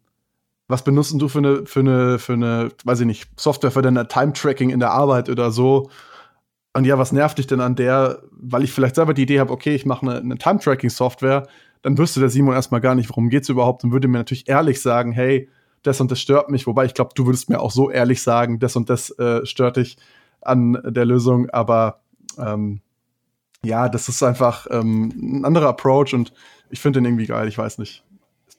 [0.67, 4.07] was benutzt du für eine, für eine, für eine, weiß ich nicht, Software für deine
[4.07, 5.89] Time-Tracking in der Arbeit oder so?
[6.73, 9.51] Und ja, was nervt dich denn an der, weil ich vielleicht selber die Idee habe,
[9.53, 11.47] okay, ich mache eine, eine Time-Tracking-Software,
[11.81, 14.81] dann wüsste der Simon erstmal gar nicht, worum geht's überhaupt und würde mir natürlich ehrlich
[14.81, 15.49] sagen, hey,
[15.83, 16.67] das und das stört mich.
[16.67, 19.77] Wobei ich glaube, du würdest mir auch so ehrlich sagen, das und das äh, stört
[19.77, 19.97] dich
[20.41, 21.49] an der Lösung.
[21.51, 22.01] Aber
[22.37, 22.81] ähm,
[23.63, 26.33] ja, das ist einfach ähm, ein anderer Approach und
[26.69, 28.03] ich finde den irgendwie geil, ich weiß nicht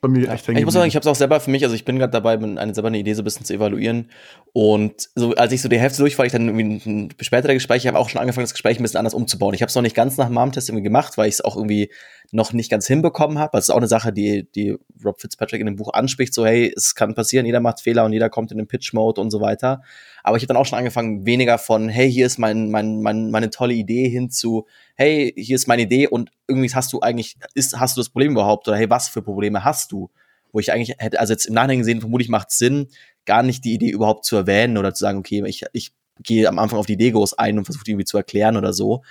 [0.01, 0.33] bei mir ja.
[0.33, 0.59] echt hängen.
[0.59, 2.35] Ich muss sagen, ich habe es auch selber für mich, also ich bin gerade dabei,
[2.35, 4.11] eine selber eine Idee so ein bisschen zu evaluieren.
[4.53, 7.83] Und so, als ich so die Hälfte durch war, ich dann irgendwie ein späterer Gespräch,
[7.83, 9.55] ich habe auch schon angefangen, das Gespräch ein bisschen anders umzubauen.
[9.55, 11.57] Ich habe es noch nicht ganz nach dem Mom-Test irgendwie gemacht, weil ich es auch
[11.57, 11.91] irgendwie
[12.31, 13.51] noch nicht ganz hinbekommen habe.
[13.55, 16.73] Das ist auch eine Sache, die, die Rob Fitzpatrick in dem Buch anspricht, so hey,
[16.77, 19.83] es kann passieren, jeder macht Fehler und jeder kommt in den Pitch-Mode und so weiter.
[20.23, 23.31] Aber ich habe dann auch schon angefangen, weniger von, hey, hier ist mein, mein, mein,
[23.31, 27.37] meine tolle Idee hin zu, hey, hier ist meine Idee und irgendwie hast du eigentlich,
[27.55, 30.11] ist, hast du das Problem überhaupt oder hey, was für Probleme hast du?
[30.53, 32.89] Wo ich eigentlich hätte, also jetzt im Nachhinein gesehen, vermutlich macht es Sinn,
[33.25, 36.59] gar nicht die Idee überhaupt zu erwähnen oder zu sagen, okay, ich, ich gehe am
[36.59, 39.03] Anfang auf die Idee groß ein und versuche die irgendwie zu erklären oder so.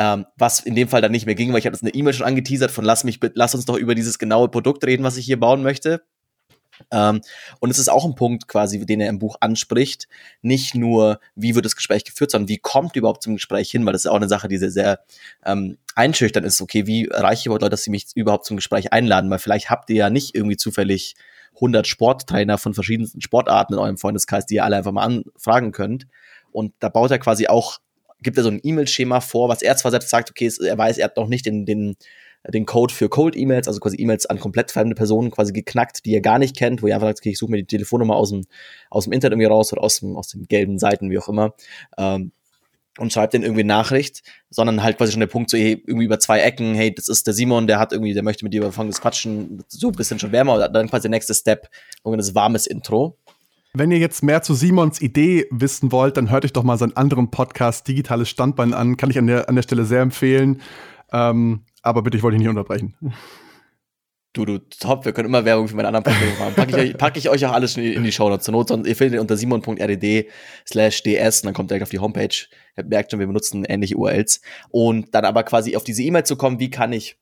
[0.00, 2.24] Ähm, was in dem Fall dann nicht mehr ging, weil ich in der E-Mail schon
[2.24, 5.40] angeteasert von lass mich, lass uns doch über dieses genaue Produkt reden, was ich hier
[5.40, 6.02] bauen möchte.
[6.92, 7.20] Ähm,
[7.58, 10.06] und es ist auch ein Punkt quasi, den er im Buch anspricht.
[10.40, 13.92] Nicht nur, wie wird das Gespräch geführt, sondern wie kommt überhaupt zum Gespräch hin, weil
[13.92, 15.00] das ist auch eine Sache, die sehr, sehr
[15.44, 16.60] ähm, einschüchtern ist.
[16.60, 19.30] Okay, wie erreiche ich überhaupt Leute, dass sie mich überhaupt zum Gespräch einladen?
[19.30, 21.16] Weil vielleicht habt ihr ja nicht irgendwie zufällig
[21.54, 26.06] 100 Sporttrainer von verschiedensten Sportarten in eurem Freundeskreis, die ihr alle einfach mal anfragen könnt.
[26.52, 27.78] Und da baut er quasi auch,
[28.22, 31.04] gibt er so ein E-Mail-Schema vor, was er zwar selbst sagt, okay, er weiß, er
[31.04, 31.96] hat noch nicht den, den
[32.46, 36.20] den Code für Cold-E-Mails, also quasi E-Mails an komplett fremde Personen quasi geknackt, die ihr
[36.20, 38.46] gar nicht kennt, wo ihr einfach sagt, okay, ich suche mir die Telefonnummer aus dem,
[38.90, 41.54] aus dem Internet irgendwie raus oder aus, dem, aus den gelben Seiten, wie auch immer.
[41.98, 42.32] Ähm,
[42.98, 46.18] und schreibt den irgendwie Nachricht, sondern halt quasi schon der Punkt so, hey, irgendwie über
[46.18, 48.72] zwei Ecken, hey, das ist der Simon, der hat irgendwie, der möchte mit dir über
[48.72, 51.68] folgendes quatschen, so ein bisschen schon wärmer, und dann quasi der nächste Step,
[52.02, 53.16] das warmes Intro.
[53.78, 56.96] Wenn ihr jetzt mehr zu Simons Idee wissen wollt, dann hört euch doch mal seinen
[56.96, 58.96] anderen Podcast Digitales Standbein an.
[58.96, 60.60] Kann ich an der, an der Stelle sehr empfehlen.
[61.12, 62.96] Ähm, aber bitte, ich wollte dich nicht unterbrechen.
[64.32, 66.54] Du, du, top, wir können immer Werbung für meine anderen Podcasts machen.
[66.56, 68.46] Packe ich, pack ich euch auch alles in die Show Notes.
[68.46, 70.28] Zur Not, ihr findet den unter simon.rdd
[70.66, 72.34] slash ds und dann kommt direkt auf die Homepage.
[72.76, 74.40] Ihr merkt schon, wir benutzen ähnliche URLs.
[74.70, 77.16] Und dann aber quasi auf diese E-Mail zu kommen, wie kann ich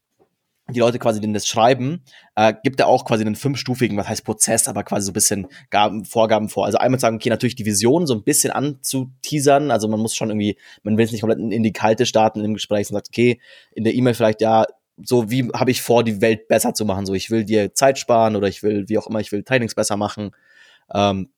[0.68, 2.02] die Leute quasi denen das schreiben,
[2.35, 5.46] äh, gibt er auch quasi einen fünfstufigen, was heißt Prozess, aber quasi so ein bisschen
[5.70, 6.66] Gaben, Vorgaben vor.
[6.66, 10.31] Also einmal sagen, okay, natürlich die Vision so ein bisschen anzuteasern, also man muss schon
[10.31, 13.40] irgendwie, man will es nicht komplett in die kalte starten im Gespräch und sagt, okay,
[13.72, 14.64] in der E-Mail vielleicht, ja,
[15.02, 17.98] so wie habe ich vor, die Welt besser zu machen, so ich will dir Zeit
[17.98, 20.31] sparen oder ich will, wie auch immer, ich will Trainings besser machen.
[20.92, 21.29] Ähm,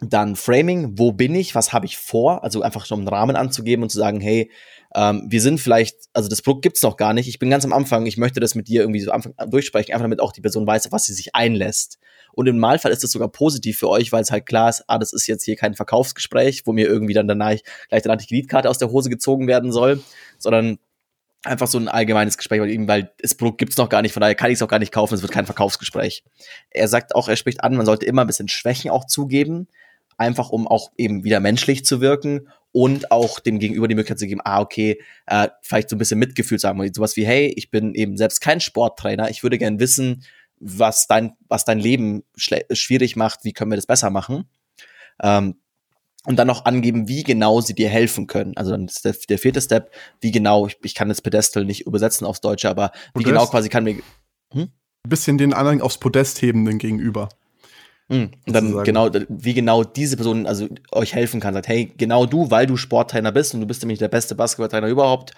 [0.00, 3.82] dann Framing, wo bin ich, was habe ich vor, also einfach schon einen Rahmen anzugeben
[3.82, 4.50] und zu sagen, hey,
[4.94, 7.72] ähm, wir sind vielleicht, also das Produkt gibt's noch gar nicht, ich bin ganz am
[7.72, 10.66] Anfang, ich möchte das mit dir irgendwie so Anfang durchsprechen, einfach damit auch die Person
[10.66, 11.98] weiß, was sie sich einlässt.
[12.32, 14.98] Und im Normalfall ist das sogar positiv für euch, weil es halt klar ist, ah,
[14.98, 17.56] das ist jetzt hier kein Verkaufsgespräch, wo mir irgendwie dann danach
[17.88, 20.02] gleich danach die Kreditkarte aus der Hose gezogen werden soll,
[20.38, 20.78] sondern
[21.42, 24.20] einfach so ein allgemeines Gespräch, weil, eben, weil das Produkt gibt's noch gar nicht, von
[24.20, 26.22] daher kann ich es auch gar nicht kaufen, es wird kein Verkaufsgespräch.
[26.70, 29.68] Er sagt auch, er spricht an, man sollte immer ein bisschen Schwächen auch zugeben,
[30.20, 34.26] einfach um auch eben wieder menschlich zu wirken und auch dem Gegenüber die Möglichkeit zu
[34.26, 37.70] geben, ah, okay, äh, vielleicht so ein bisschen Mitgefühl sagen wir, sowas wie, hey, ich
[37.70, 40.22] bin eben selbst kein Sporttrainer, ich würde gern wissen,
[40.60, 44.44] was dein, was dein Leben schwierig macht, wie können wir das besser machen?
[45.22, 45.56] Ähm,
[46.26, 48.54] und dann noch angeben, wie genau sie dir helfen können.
[48.58, 51.86] Also dann ist der, der vierte Step, wie genau, ich, ich kann das Pedestal nicht
[51.86, 53.94] übersetzen aufs Deutsche, aber wie genau quasi kann mir.
[54.52, 54.68] Hm?
[55.02, 57.30] Ein bisschen den anderen aufs Podest heben den gegenüber.
[58.10, 58.30] Mhm.
[58.46, 62.50] Und dann genau, wie genau diese Person also euch helfen kann, sagt, hey, genau du,
[62.50, 65.32] weil du Sporttrainer bist und du bist nämlich der beste Basketballtrainer überhaupt,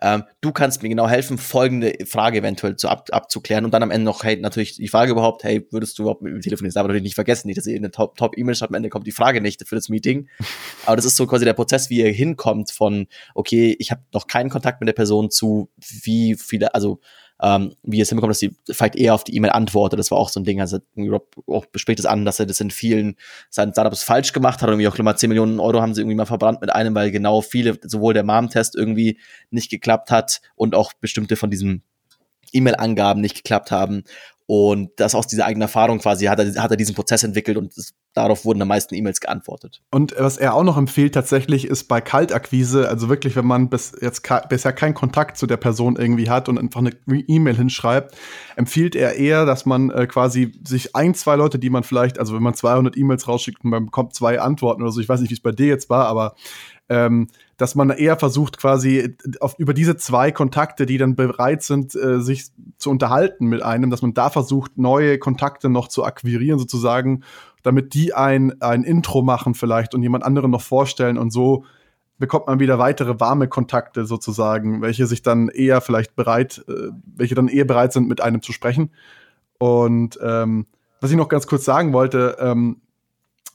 [0.00, 3.90] ähm, du kannst mir genau helfen, folgende Frage eventuell zu ab, abzuklären und dann am
[3.90, 6.68] Ende noch, hey, natürlich die Frage überhaupt, hey, würdest du überhaupt mit mir telefonieren?
[6.68, 9.12] Das darf natürlich nicht vergessen, nicht, dass ihr eine Top-E-Mail schreibt, am Ende kommt die
[9.12, 10.28] Frage nicht für das Meeting.
[10.86, 14.26] Aber das ist so quasi der Prozess, wie ihr hinkommt von, okay, ich habe noch
[14.28, 17.00] keinen Kontakt mit der Person zu, wie viele, also
[17.40, 19.98] ähm, wie es hinbekommt, dass sie vielleicht eher auf die E-Mail antwortet.
[19.98, 20.60] Das war auch so ein Ding.
[20.60, 23.16] Also Rob auch bespricht es an, dass er das in vielen
[23.50, 24.68] seinen Startups falsch gemacht hat.
[24.68, 27.40] Irgendwie auch mal 10 Millionen Euro haben sie irgendwie mal verbrannt mit einem, weil genau
[27.40, 29.18] viele, sowohl der Mom-Test irgendwie
[29.50, 31.82] nicht geklappt hat und auch bestimmte von diesen
[32.52, 34.04] E-Mail-Angaben nicht geklappt haben.
[34.50, 37.76] Und das aus dieser eigenen Erfahrung quasi hat er, hat er diesen Prozess entwickelt und
[37.76, 39.82] es, darauf wurden am meisten E-Mails geantwortet.
[39.90, 43.92] Und was er auch noch empfiehlt tatsächlich ist bei Kaltakquise, also wirklich, wenn man bis
[44.00, 48.16] jetzt bisher keinen Kontakt zu der Person irgendwie hat und einfach eine E-Mail hinschreibt,
[48.56, 52.34] empfiehlt er eher, dass man äh, quasi sich ein, zwei Leute, die man vielleicht, also
[52.34, 55.28] wenn man 200 E-Mails rausschickt und man bekommt zwei Antworten oder so, ich weiß nicht,
[55.28, 56.36] wie es bei dir jetzt war, aber
[56.88, 57.28] ähm,
[57.58, 62.20] dass man eher versucht, quasi auf, über diese zwei Kontakte, die dann bereit sind, äh,
[62.20, 62.46] sich
[62.78, 67.24] zu unterhalten mit einem, dass man da versucht, neue Kontakte noch zu akquirieren, sozusagen,
[67.64, 71.64] damit die ein, ein Intro machen vielleicht und jemand anderen noch vorstellen und so
[72.18, 77.34] bekommt man wieder weitere warme Kontakte sozusagen, welche sich dann eher vielleicht bereit, äh, welche
[77.34, 78.90] dann eher bereit sind, mit einem zu sprechen.
[79.58, 80.66] Und ähm,
[81.00, 82.80] was ich noch ganz kurz sagen wollte, ähm,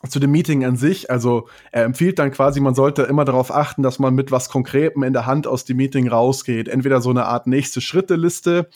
[0.08, 1.10] zu dem Meeting an sich.
[1.10, 5.04] Also er empfiehlt dann quasi, man sollte immer darauf achten, dass man mit was Konkretem
[5.04, 6.68] in der Hand aus dem Meeting rausgeht.
[6.68, 8.70] Entweder so eine Art nächste Schritte-Liste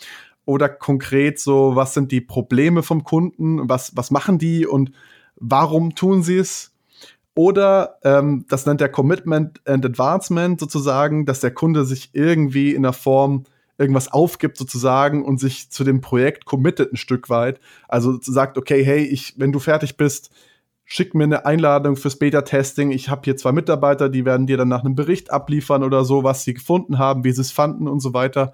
[0.46, 4.92] oder konkret so, was sind die Probleme vom Kunden, was, was machen die und
[5.36, 6.74] warum tun sie es?
[7.36, 12.84] Oder ähm, das nennt er Commitment and Advancement sozusagen, dass der Kunde sich irgendwie in
[12.84, 13.44] der Form
[13.78, 17.60] irgendwas aufgibt sozusagen und sich zu dem Projekt committet ein Stück weit.
[17.88, 20.32] Also sagt, okay, hey, ich, wenn du fertig bist,
[20.90, 22.92] schick mir eine Einladung fürs Beta-Testing.
[22.92, 26.24] Ich habe hier zwei Mitarbeiter, die werden dir dann nach einem Bericht abliefern oder so,
[26.24, 28.54] was sie gefunden haben, wie sie es fanden und so weiter.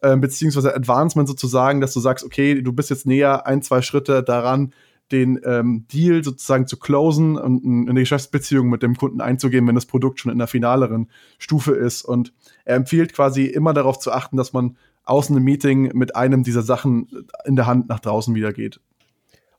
[0.00, 4.22] Äh, beziehungsweise Advancement sozusagen, dass du sagst, okay, du bist jetzt näher ein, zwei Schritte
[4.22, 4.72] daran,
[5.10, 9.86] den ähm, Deal sozusagen zu closen und eine Geschäftsbeziehung mit dem Kunden einzugehen, wenn das
[9.86, 12.02] Produkt schon in der finaleren Stufe ist.
[12.02, 12.32] Und
[12.64, 16.62] er empfiehlt quasi immer darauf zu achten, dass man außen im Meeting mit einem dieser
[16.62, 18.78] Sachen in der Hand nach draußen wieder geht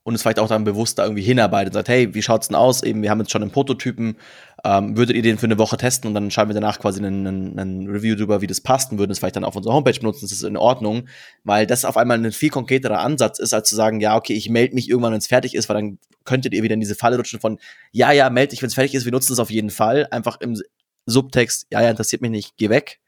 [0.03, 2.55] und es vielleicht auch dann bewusst da irgendwie hinarbeitet und sagt, hey, wie schaut's denn
[2.55, 2.83] aus?
[2.83, 4.17] Eben, wir haben jetzt schon einen Prototypen,
[4.65, 7.25] ähm, würdet ihr den für eine Woche testen und dann schreiben wir danach quasi einen,
[7.25, 9.97] einen, einen Review darüber, wie das passt und würden es vielleicht dann auf unserer Homepage
[9.97, 11.07] benutzen, das ist in Ordnung,
[11.43, 14.49] weil das auf einmal ein viel konkreterer Ansatz ist, als zu sagen, ja, okay, ich
[14.49, 17.17] melde mich irgendwann, wenn es fertig ist, weil dann könntet ihr wieder in diese Falle
[17.17, 17.59] rutschen von,
[17.91, 20.39] ja, ja, melde dich, wenn es fertig ist, wir nutzen es auf jeden Fall, einfach
[20.41, 20.61] im
[21.05, 22.99] Subtext, ja, ja, interessiert mich nicht, geh weg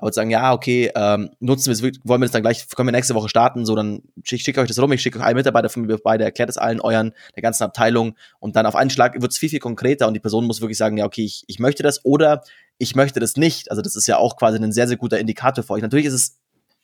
[0.00, 2.86] aber zu sagen, ja, okay, ähm, nutzen wir es, wollen wir das dann gleich, können
[2.86, 5.36] wir nächste Woche starten, so dann schicke schick euch das rum, ich schicke euch einen
[5.36, 8.90] Mitarbeiter von mir beide, erklärt es allen euren, der ganzen Abteilung und dann auf einen
[8.90, 11.42] Schlag wird es viel, viel konkreter und die Person muss wirklich sagen, ja, okay, ich,
[11.48, 12.42] ich möchte das oder
[12.78, 13.72] ich möchte das nicht.
[13.72, 15.82] Also das ist ja auch quasi ein sehr, sehr guter Indikator für euch.
[15.82, 16.38] Natürlich ist es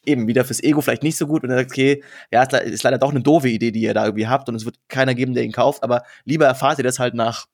[0.04, 2.98] eben wieder fürs Ego vielleicht nicht so gut, wenn ihr sagt, okay, ja, ist leider
[2.98, 5.44] doch eine doofe Idee, die ihr da irgendwie habt und es wird keiner geben, der
[5.44, 7.46] ihn kauft, aber lieber erfahrt ihr das halt nach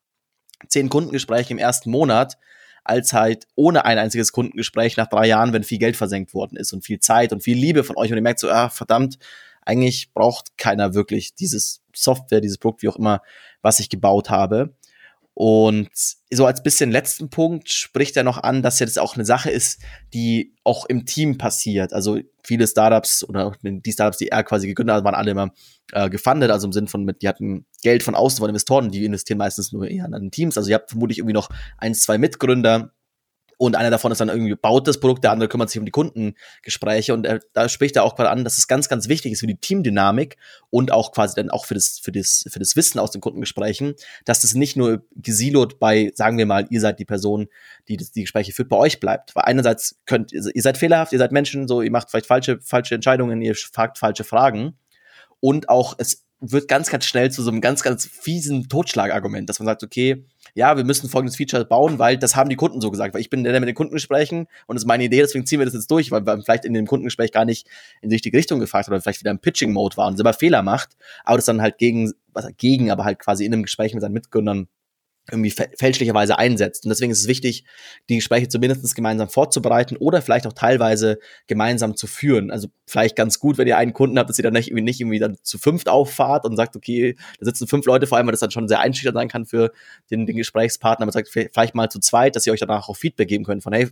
[0.68, 2.38] zehn Kundengesprächen im ersten Monat,
[2.84, 6.72] als halt ohne ein einziges Kundengespräch nach drei Jahren, wenn viel Geld versenkt worden ist
[6.72, 9.18] und viel Zeit und viel Liebe von euch und ihr merkt so, ah, verdammt,
[9.62, 13.22] eigentlich braucht keiner wirklich dieses Software, dieses Produkt, wie auch immer,
[13.62, 14.74] was ich gebaut habe.
[15.34, 15.88] Und
[16.30, 19.80] so als bisschen letzten Punkt spricht er noch an, dass das auch eine Sache ist,
[20.12, 21.92] die auch im Team passiert.
[21.92, 25.50] Also viele Startups oder die Startups, die er quasi gegründet hat, waren alle immer
[25.92, 29.04] äh, gefundet, also im Sinn von, mit, die hatten Geld von außen von Investoren, die
[29.04, 30.58] investieren meistens nur eher an Teams.
[30.58, 32.92] Also ihr habt vermutlich irgendwie noch ein, zwei Mitgründer,
[33.61, 35.90] und einer davon ist dann irgendwie baut das Produkt, der andere kümmert sich um die
[35.90, 39.40] Kundengespräche und er, da spricht er auch gerade an, dass es ganz, ganz wichtig ist
[39.40, 40.38] für die Teamdynamik
[40.70, 43.96] und auch quasi dann auch für das, für das, für das Wissen aus den Kundengesprächen,
[44.25, 47.49] dass das nicht nur gesilot bei, sagen wir mal, ihr seid die Person,
[47.87, 49.37] die die Gespräche führt, bei euch bleibt.
[49.37, 52.94] Weil einerseits könnt, ihr seid fehlerhaft, ihr seid Menschen, so, ihr macht vielleicht falsche, falsche
[52.94, 54.79] Entscheidungen, ihr fragt falsche Fragen
[55.38, 59.59] und auch es wird ganz, ganz schnell zu so einem ganz, ganz fiesen Totschlagargument, dass
[59.59, 62.90] man sagt, okay, ja, wir müssen folgendes Feature bauen, weil das haben die Kunden so
[62.90, 65.18] gesagt, weil ich bin der, der mit den Kunden sprechen und das ist meine Idee,
[65.18, 67.66] deswegen ziehen wir das jetzt durch, weil wir vielleicht in dem Kundengespräch gar nicht
[68.02, 70.96] in die richtige Richtung gefragt oder vielleicht wieder im Pitching-Mode waren und selber Fehler macht,
[71.24, 74.12] aber das dann halt gegen, was gegen, aber halt quasi in einem Gespräch mit seinen
[74.12, 74.68] Mitgründern
[75.30, 76.85] irgendwie fälschlicherweise einsetzt.
[76.85, 77.64] Und deswegen ist es wichtig,
[78.09, 82.50] die Gespräche zumindest gemeinsam vorzubereiten oder vielleicht auch teilweise gemeinsam zu führen.
[82.50, 85.00] Also vielleicht ganz gut, wenn ihr einen Kunden habt, dass ihr dann nicht irgendwie, nicht
[85.00, 88.33] irgendwie dann zu fünft auffahrt und sagt, okay, da sitzen fünf Leute, vor allem, weil
[88.33, 89.72] das dann schon sehr einschüchternd sein kann für
[90.11, 93.28] den, den Gesprächspartner, aber sagt vielleicht mal zu zweit, dass ihr euch danach auch Feedback
[93.28, 93.88] geben könnt von, hey,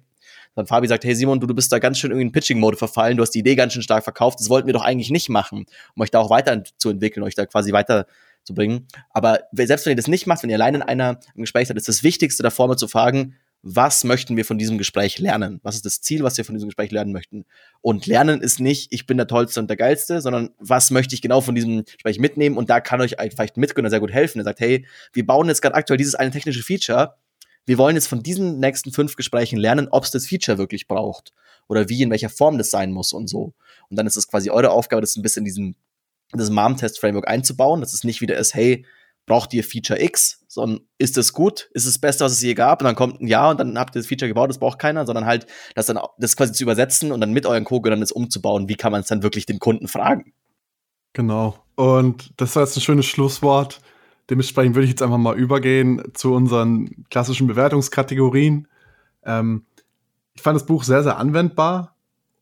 [0.55, 3.17] dann Fabi sagt, hey Simon, du, du bist da ganz schön irgendwie in Pitching-Mode verfallen,
[3.17, 5.67] du hast die Idee ganz schön stark verkauft, das wollten wir doch eigentlich nicht machen,
[5.95, 8.07] um euch da auch weiterzuentwickeln, euch da quasi weiter
[8.49, 8.89] zu bringen.
[9.11, 11.77] Aber selbst wenn ihr das nicht macht, wenn ihr allein in einer im Gespräch seid,
[11.77, 15.61] ist das Wichtigste davor mal zu fragen, was möchten wir von diesem Gespräch lernen?
[15.63, 17.45] Was ist das Ziel, was wir von diesem Gespräch lernen möchten?
[17.81, 21.23] Und lernen ist nicht, ich bin der Tollste und der Geilste, sondern was möchte ich
[21.23, 22.57] genau von diesem Gespräch mitnehmen?
[22.57, 24.41] Und da kann euch vielleicht Mitgründer sehr gut helfen.
[24.41, 27.17] Er sagt, hey, wir bauen jetzt gerade aktuell dieses eine technische Feature.
[27.67, 31.33] Wir wollen jetzt von diesen nächsten fünf Gesprächen lernen, ob es das Feature wirklich braucht
[31.69, 33.55] oder wie, in welcher Form das sein muss und so.
[33.91, 35.77] Und dann ist es quasi eure Aufgabe, das ein bisschen diesen
[36.33, 38.85] das MAM-Test-Framework einzubauen, dass es nicht wieder ist, hey,
[39.27, 42.55] braucht ihr Feature X, sondern ist es gut, ist es das Beste, was es je
[42.55, 44.79] gab, und dann kommt ein Ja und dann habt ihr das Feature gebaut, das braucht
[44.79, 48.11] keiner, sondern halt das dann das quasi zu übersetzen und dann mit euren Co-Gönnern das
[48.11, 50.33] umzubauen, wie kann man es dann wirklich den Kunden fragen.
[51.12, 51.57] Genau.
[51.77, 53.81] Und das war jetzt ein schönes Schlusswort.
[54.31, 58.69] Dementsprechend würde ich jetzt einfach mal übergehen zu unseren klassischen Bewertungskategorien.
[59.25, 59.64] Ähm,
[60.35, 61.97] ich fand das Buch sehr, sehr anwendbar.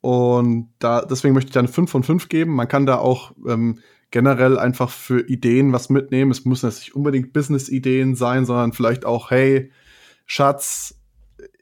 [0.07, 2.55] Und da, deswegen möchte ich da eine 5 von 5 geben.
[2.55, 3.81] Man kann da auch ähm,
[4.13, 6.31] generell einfach für Ideen was mitnehmen.
[6.31, 9.73] Es müssen jetzt nicht unbedingt Business-Ideen sein, sondern vielleicht auch, hey,
[10.25, 10.95] Schatz,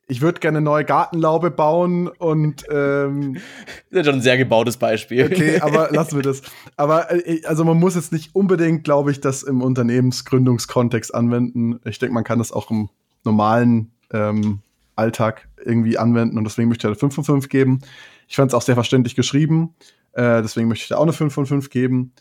[0.08, 3.38] ich würde gerne eine neue Gartenlaube bauen und ähm,
[3.90, 5.24] das ist schon ein sehr gebautes Beispiel.
[5.24, 6.42] Okay, aber lassen wir das.
[6.76, 11.80] Aber äh, also man muss jetzt nicht unbedingt, glaube ich, das im Unternehmensgründungskontext anwenden.
[11.86, 12.90] Ich denke, man kann das auch im
[13.24, 14.58] normalen ähm,
[14.96, 17.80] Alltag irgendwie anwenden und deswegen möchte ich da 5 von 5 geben.
[18.28, 19.74] Ich fand es auch sehr verständlich geschrieben,
[20.12, 22.12] äh, deswegen möchte ich da auch eine 5 von 5 geben.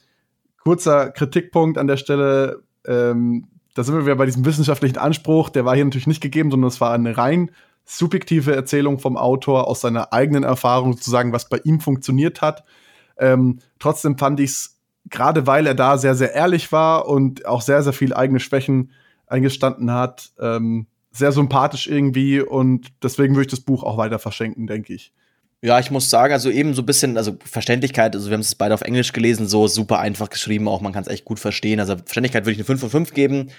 [0.58, 5.66] Kurzer Kritikpunkt an der Stelle, ähm, da sind wir wieder bei diesem wissenschaftlichen Anspruch, der
[5.66, 7.52] war hier natürlich nicht gegeben, sondern es war eine rein
[7.86, 12.64] subjektive Erzählung vom Autor aus seiner eigenen Erfahrung, sozusagen, was bei ihm funktioniert hat.
[13.18, 17.62] Ähm, trotzdem fand ich es, gerade weil er da sehr, sehr ehrlich war und auch
[17.62, 18.92] sehr, sehr viel eigene Schwächen
[19.28, 24.66] eingestanden hat, ähm, sehr sympathisch irgendwie und deswegen würde ich das Buch auch weiter verschenken,
[24.66, 25.14] denke ich.
[25.64, 28.54] Ja, ich muss sagen, also eben so ein bisschen, also Verständlichkeit, also wir haben es
[28.54, 31.80] beide auf Englisch gelesen, so super einfach geschrieben, auch man kann es echt gut verstehen.
[31.80, 33.50] Also Verständlichkeit würde ich eine 5 von 5 geben.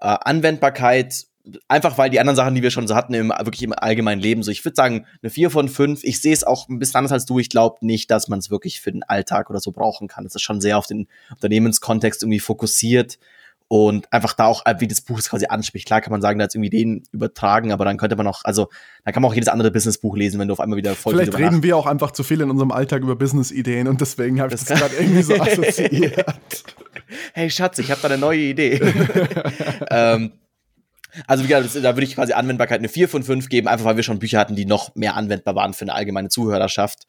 [0.00, 1.26] Äh, Anwendbarkeit,
[1.68, 4.42] einfach weil die anderen Sachen, die wir schon so hatten, im, wirklich im allgemeinen Leben,
[4.42, 6.02] so ich würde sagen, eine 4 von 5.
[6.02, 7.38] Ich sehe es auch ein bisschen anders als du.
[7.38, 10.24] Ich glaube nicht, dass man es wirklich für den Alltag oder so brauchen kann.
[10.24, 13.18] Es ist schon sehr auf den Unternehmenskontext irgendwie fokussiert
[13.72, 15.86] und einfach da auch, wie das Buch es quasi anspricht.
[15.86, 18.68] Klar kann man sagen, da hat irgendwie den übertragen, aber dann könnte man auch, also
[19.04, 21.38] da kann man auch jedes andere Businessbuch lesen, wenn du auf einmal wieder voll Vielleicht
[21.38, 24.58] reden wir auch einfach zu viel in unserem Alltag über Business-Ideen und deswegen habe ich
[24.58, 26.24] das, das gerade irgendwie so assoziiert.
[27.32, 28.80] hey Schatz, ich habe da eine neue Idee.
[29.90, 30.32] ähm,
[31.28, 33.94] also wie gesagt, da würde ich quasi Anwendbarkeit eine 4 von 5 geben, einfach weil
[33.94, 37.06] wir schon Bücher hatten, die noch mehr anwendbar waren für eine allgemeine Zuhörerschaft.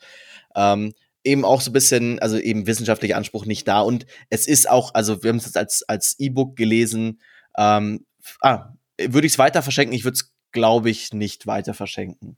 [0.55, 3.81] Ähm, eben auch so ein bisschen, also eben wissenschaftlicher Anspruch nicht da.
[3.81, 7.21] Und es ist auch, also wir haben es jetzt als, als E-Book gelesen.
[7.57, 8.05] Ähm,
[8.41, 9.95] ah, würde ich es weiter verschenken?
[9.95, 12.37] Ich würde es, glaube ich, nicht weiter verschenken.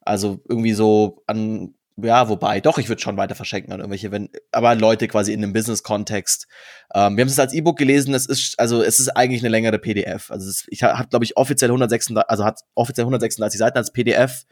[0.00, 4.28] Also irgendwie so an, ja, wobei, doch, ich würde schon weiter verschenken an irgendwelche, wenn,
[4.52, 6.48] aber Leute quasi in einem Business-Kontext.
[6.94, 9.78] Ähm, wir haben es als E-Book gelesen, es ist, also es ist eigentlich eine längere
[9.78, 10.30] PDF.
[10.30, 14.44] Also es, ich habe, glaube ich, offiziell 136, also hat offiziell 136 Seiten als PDF.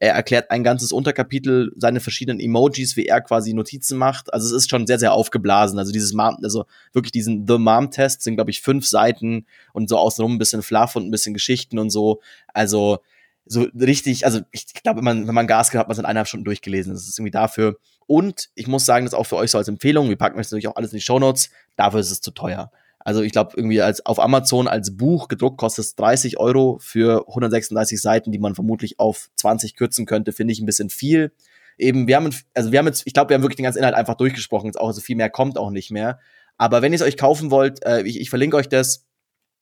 [0.00, 4.32] Er erklärt ein ganzes Unterkapitel, seine verschiedenen Emojis, wie er quasi Notizen macht.
[4.32, 5.78] Also es ist schon sehr, sehr aufgeblasen.
[5.78, 9.98] Also dieses Mom, also wirklich diesen The Mom-Test sind, glaube ich, fünf Seiten und so
[9.98, 12.20] außenrum ein bisschen Fluff und ein bisschen Geschichten und so.
[12.54, 12.98] Also
[13.44, 16.04] so richtig, also ich glaube, wenn man, wenn man Gas gehabt, hat man es in
[16.04, 16.92] eineinhalb Stunden durchgelesen.
[16.92, 17.78] Das ist irgendwie dafür.
[18.06, 20.08] Und ich muss sagen, das ist auch für euch so als Empfehlung.
[20.08, 21.50] Wir packen euch natürlich auch alles in die Show Notes.
[21.76, 22.70] Dafür ist es zu teuer.
[23.00, 27.26] Also ich glaube, irgendwie als auf Amazon als Buch gedruckt kostet es 30 Euro für
[27.28, 31.32] 136 Seiten, die man vermutlich auf 20 kürzen könnte, finde ich ein bisschen viel.
[31.78, 33.94] Eben, wir haben, also wir haben jetzt, ich glaube, wir haben wirklich den ganzen Inhalt
[33.94, 36.18] einfach durchgesprochen, jetzt auch, also viel mehr kommt auch nicht mehr.
[36.56, 39.06] Aber wenn ihr es euch kaufen wollt, äh, ich, ich verlinke euch das,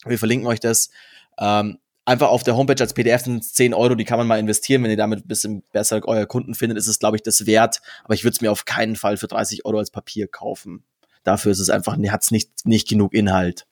[0.06, 0.90] wir verlinken euch das.
[1.38, 4.38] Ähm, einfach auf der Homepage als PDF sind es 10 Euro, die kann man mal
[4.38, 4.82] investieren.
[4.82, 7.82] Wenn ihr damit ein bisschen besser euer Kunden findet, ist es, glaube ich, das wert.
[8.04, 10.84] Aber ich würde es mir auf keinen Fall für 30 Euro als Papier kaufen
[11.26, 13.66] dafür ist es einfach, hat es nicht, nicht genug Inhalt.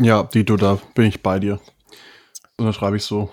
[0.00, 1.60] Ja, Dito, da bin ich bei dir.
[2.56, 3.30] Und dann schreibe ich so.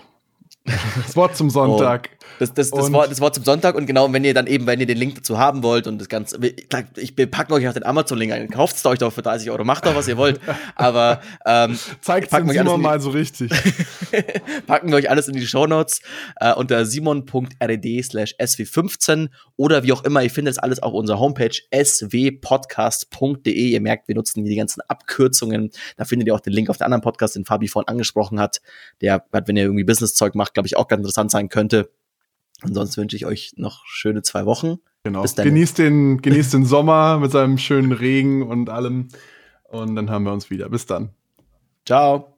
[0.66, 2.10] Das Wort zum Sonntag.
[2.39, 4.80] Das, das, das, Wort, das Wort zum Sonntag und genau, wenn ihr dann eben, wenn
[4.80, 6.39] ihr den Link dazu haben wollt und das Ganze,
[6.96, 9.86] ich packe euch auch den Amazon-Link ein, kauft es euch doch für 30 Euro, macht
[9.86, 10.39] doch, was ihr wollt,
[10.76, 13.52] aber ähm, zeigt es Simon mal so richtig.
[14.67, 16.02] packen wir euch alles in die Shownotes
[16.39, 21.20] äh, unter simon.red slash sw15 oder wie auch immer, ihr findet es alles auf unserer
[21.20, 23.54] Homepage swpodcast.de.
[23.54, 26.86] Ihr merkt, wir nutzen die ganzen Abkürzungen, da findet ihr auch den Link auf den
[26.86, 28.62] anderen Podcast, den Fabi vorhin angesprochen hat,
[29.02, 31.89] der, wenn ihr irgendwie Business-Zeug macht, glaube ich, auch ganz interessant sein könnte.
[32.62, 34.78] Ansonsten wünsche ich euch noch schöne zwei Wochen.
[35.04, 35.24] Genau.
[35.24, 39.10] Genießt den, genießt den Sommer mit seinem schönen Regen und allem.
[39.63, 40.69] Und dann haben wir uns wieder.
[40.69, 41.10] Bis dann.
[41.86, 42.38] Ciao.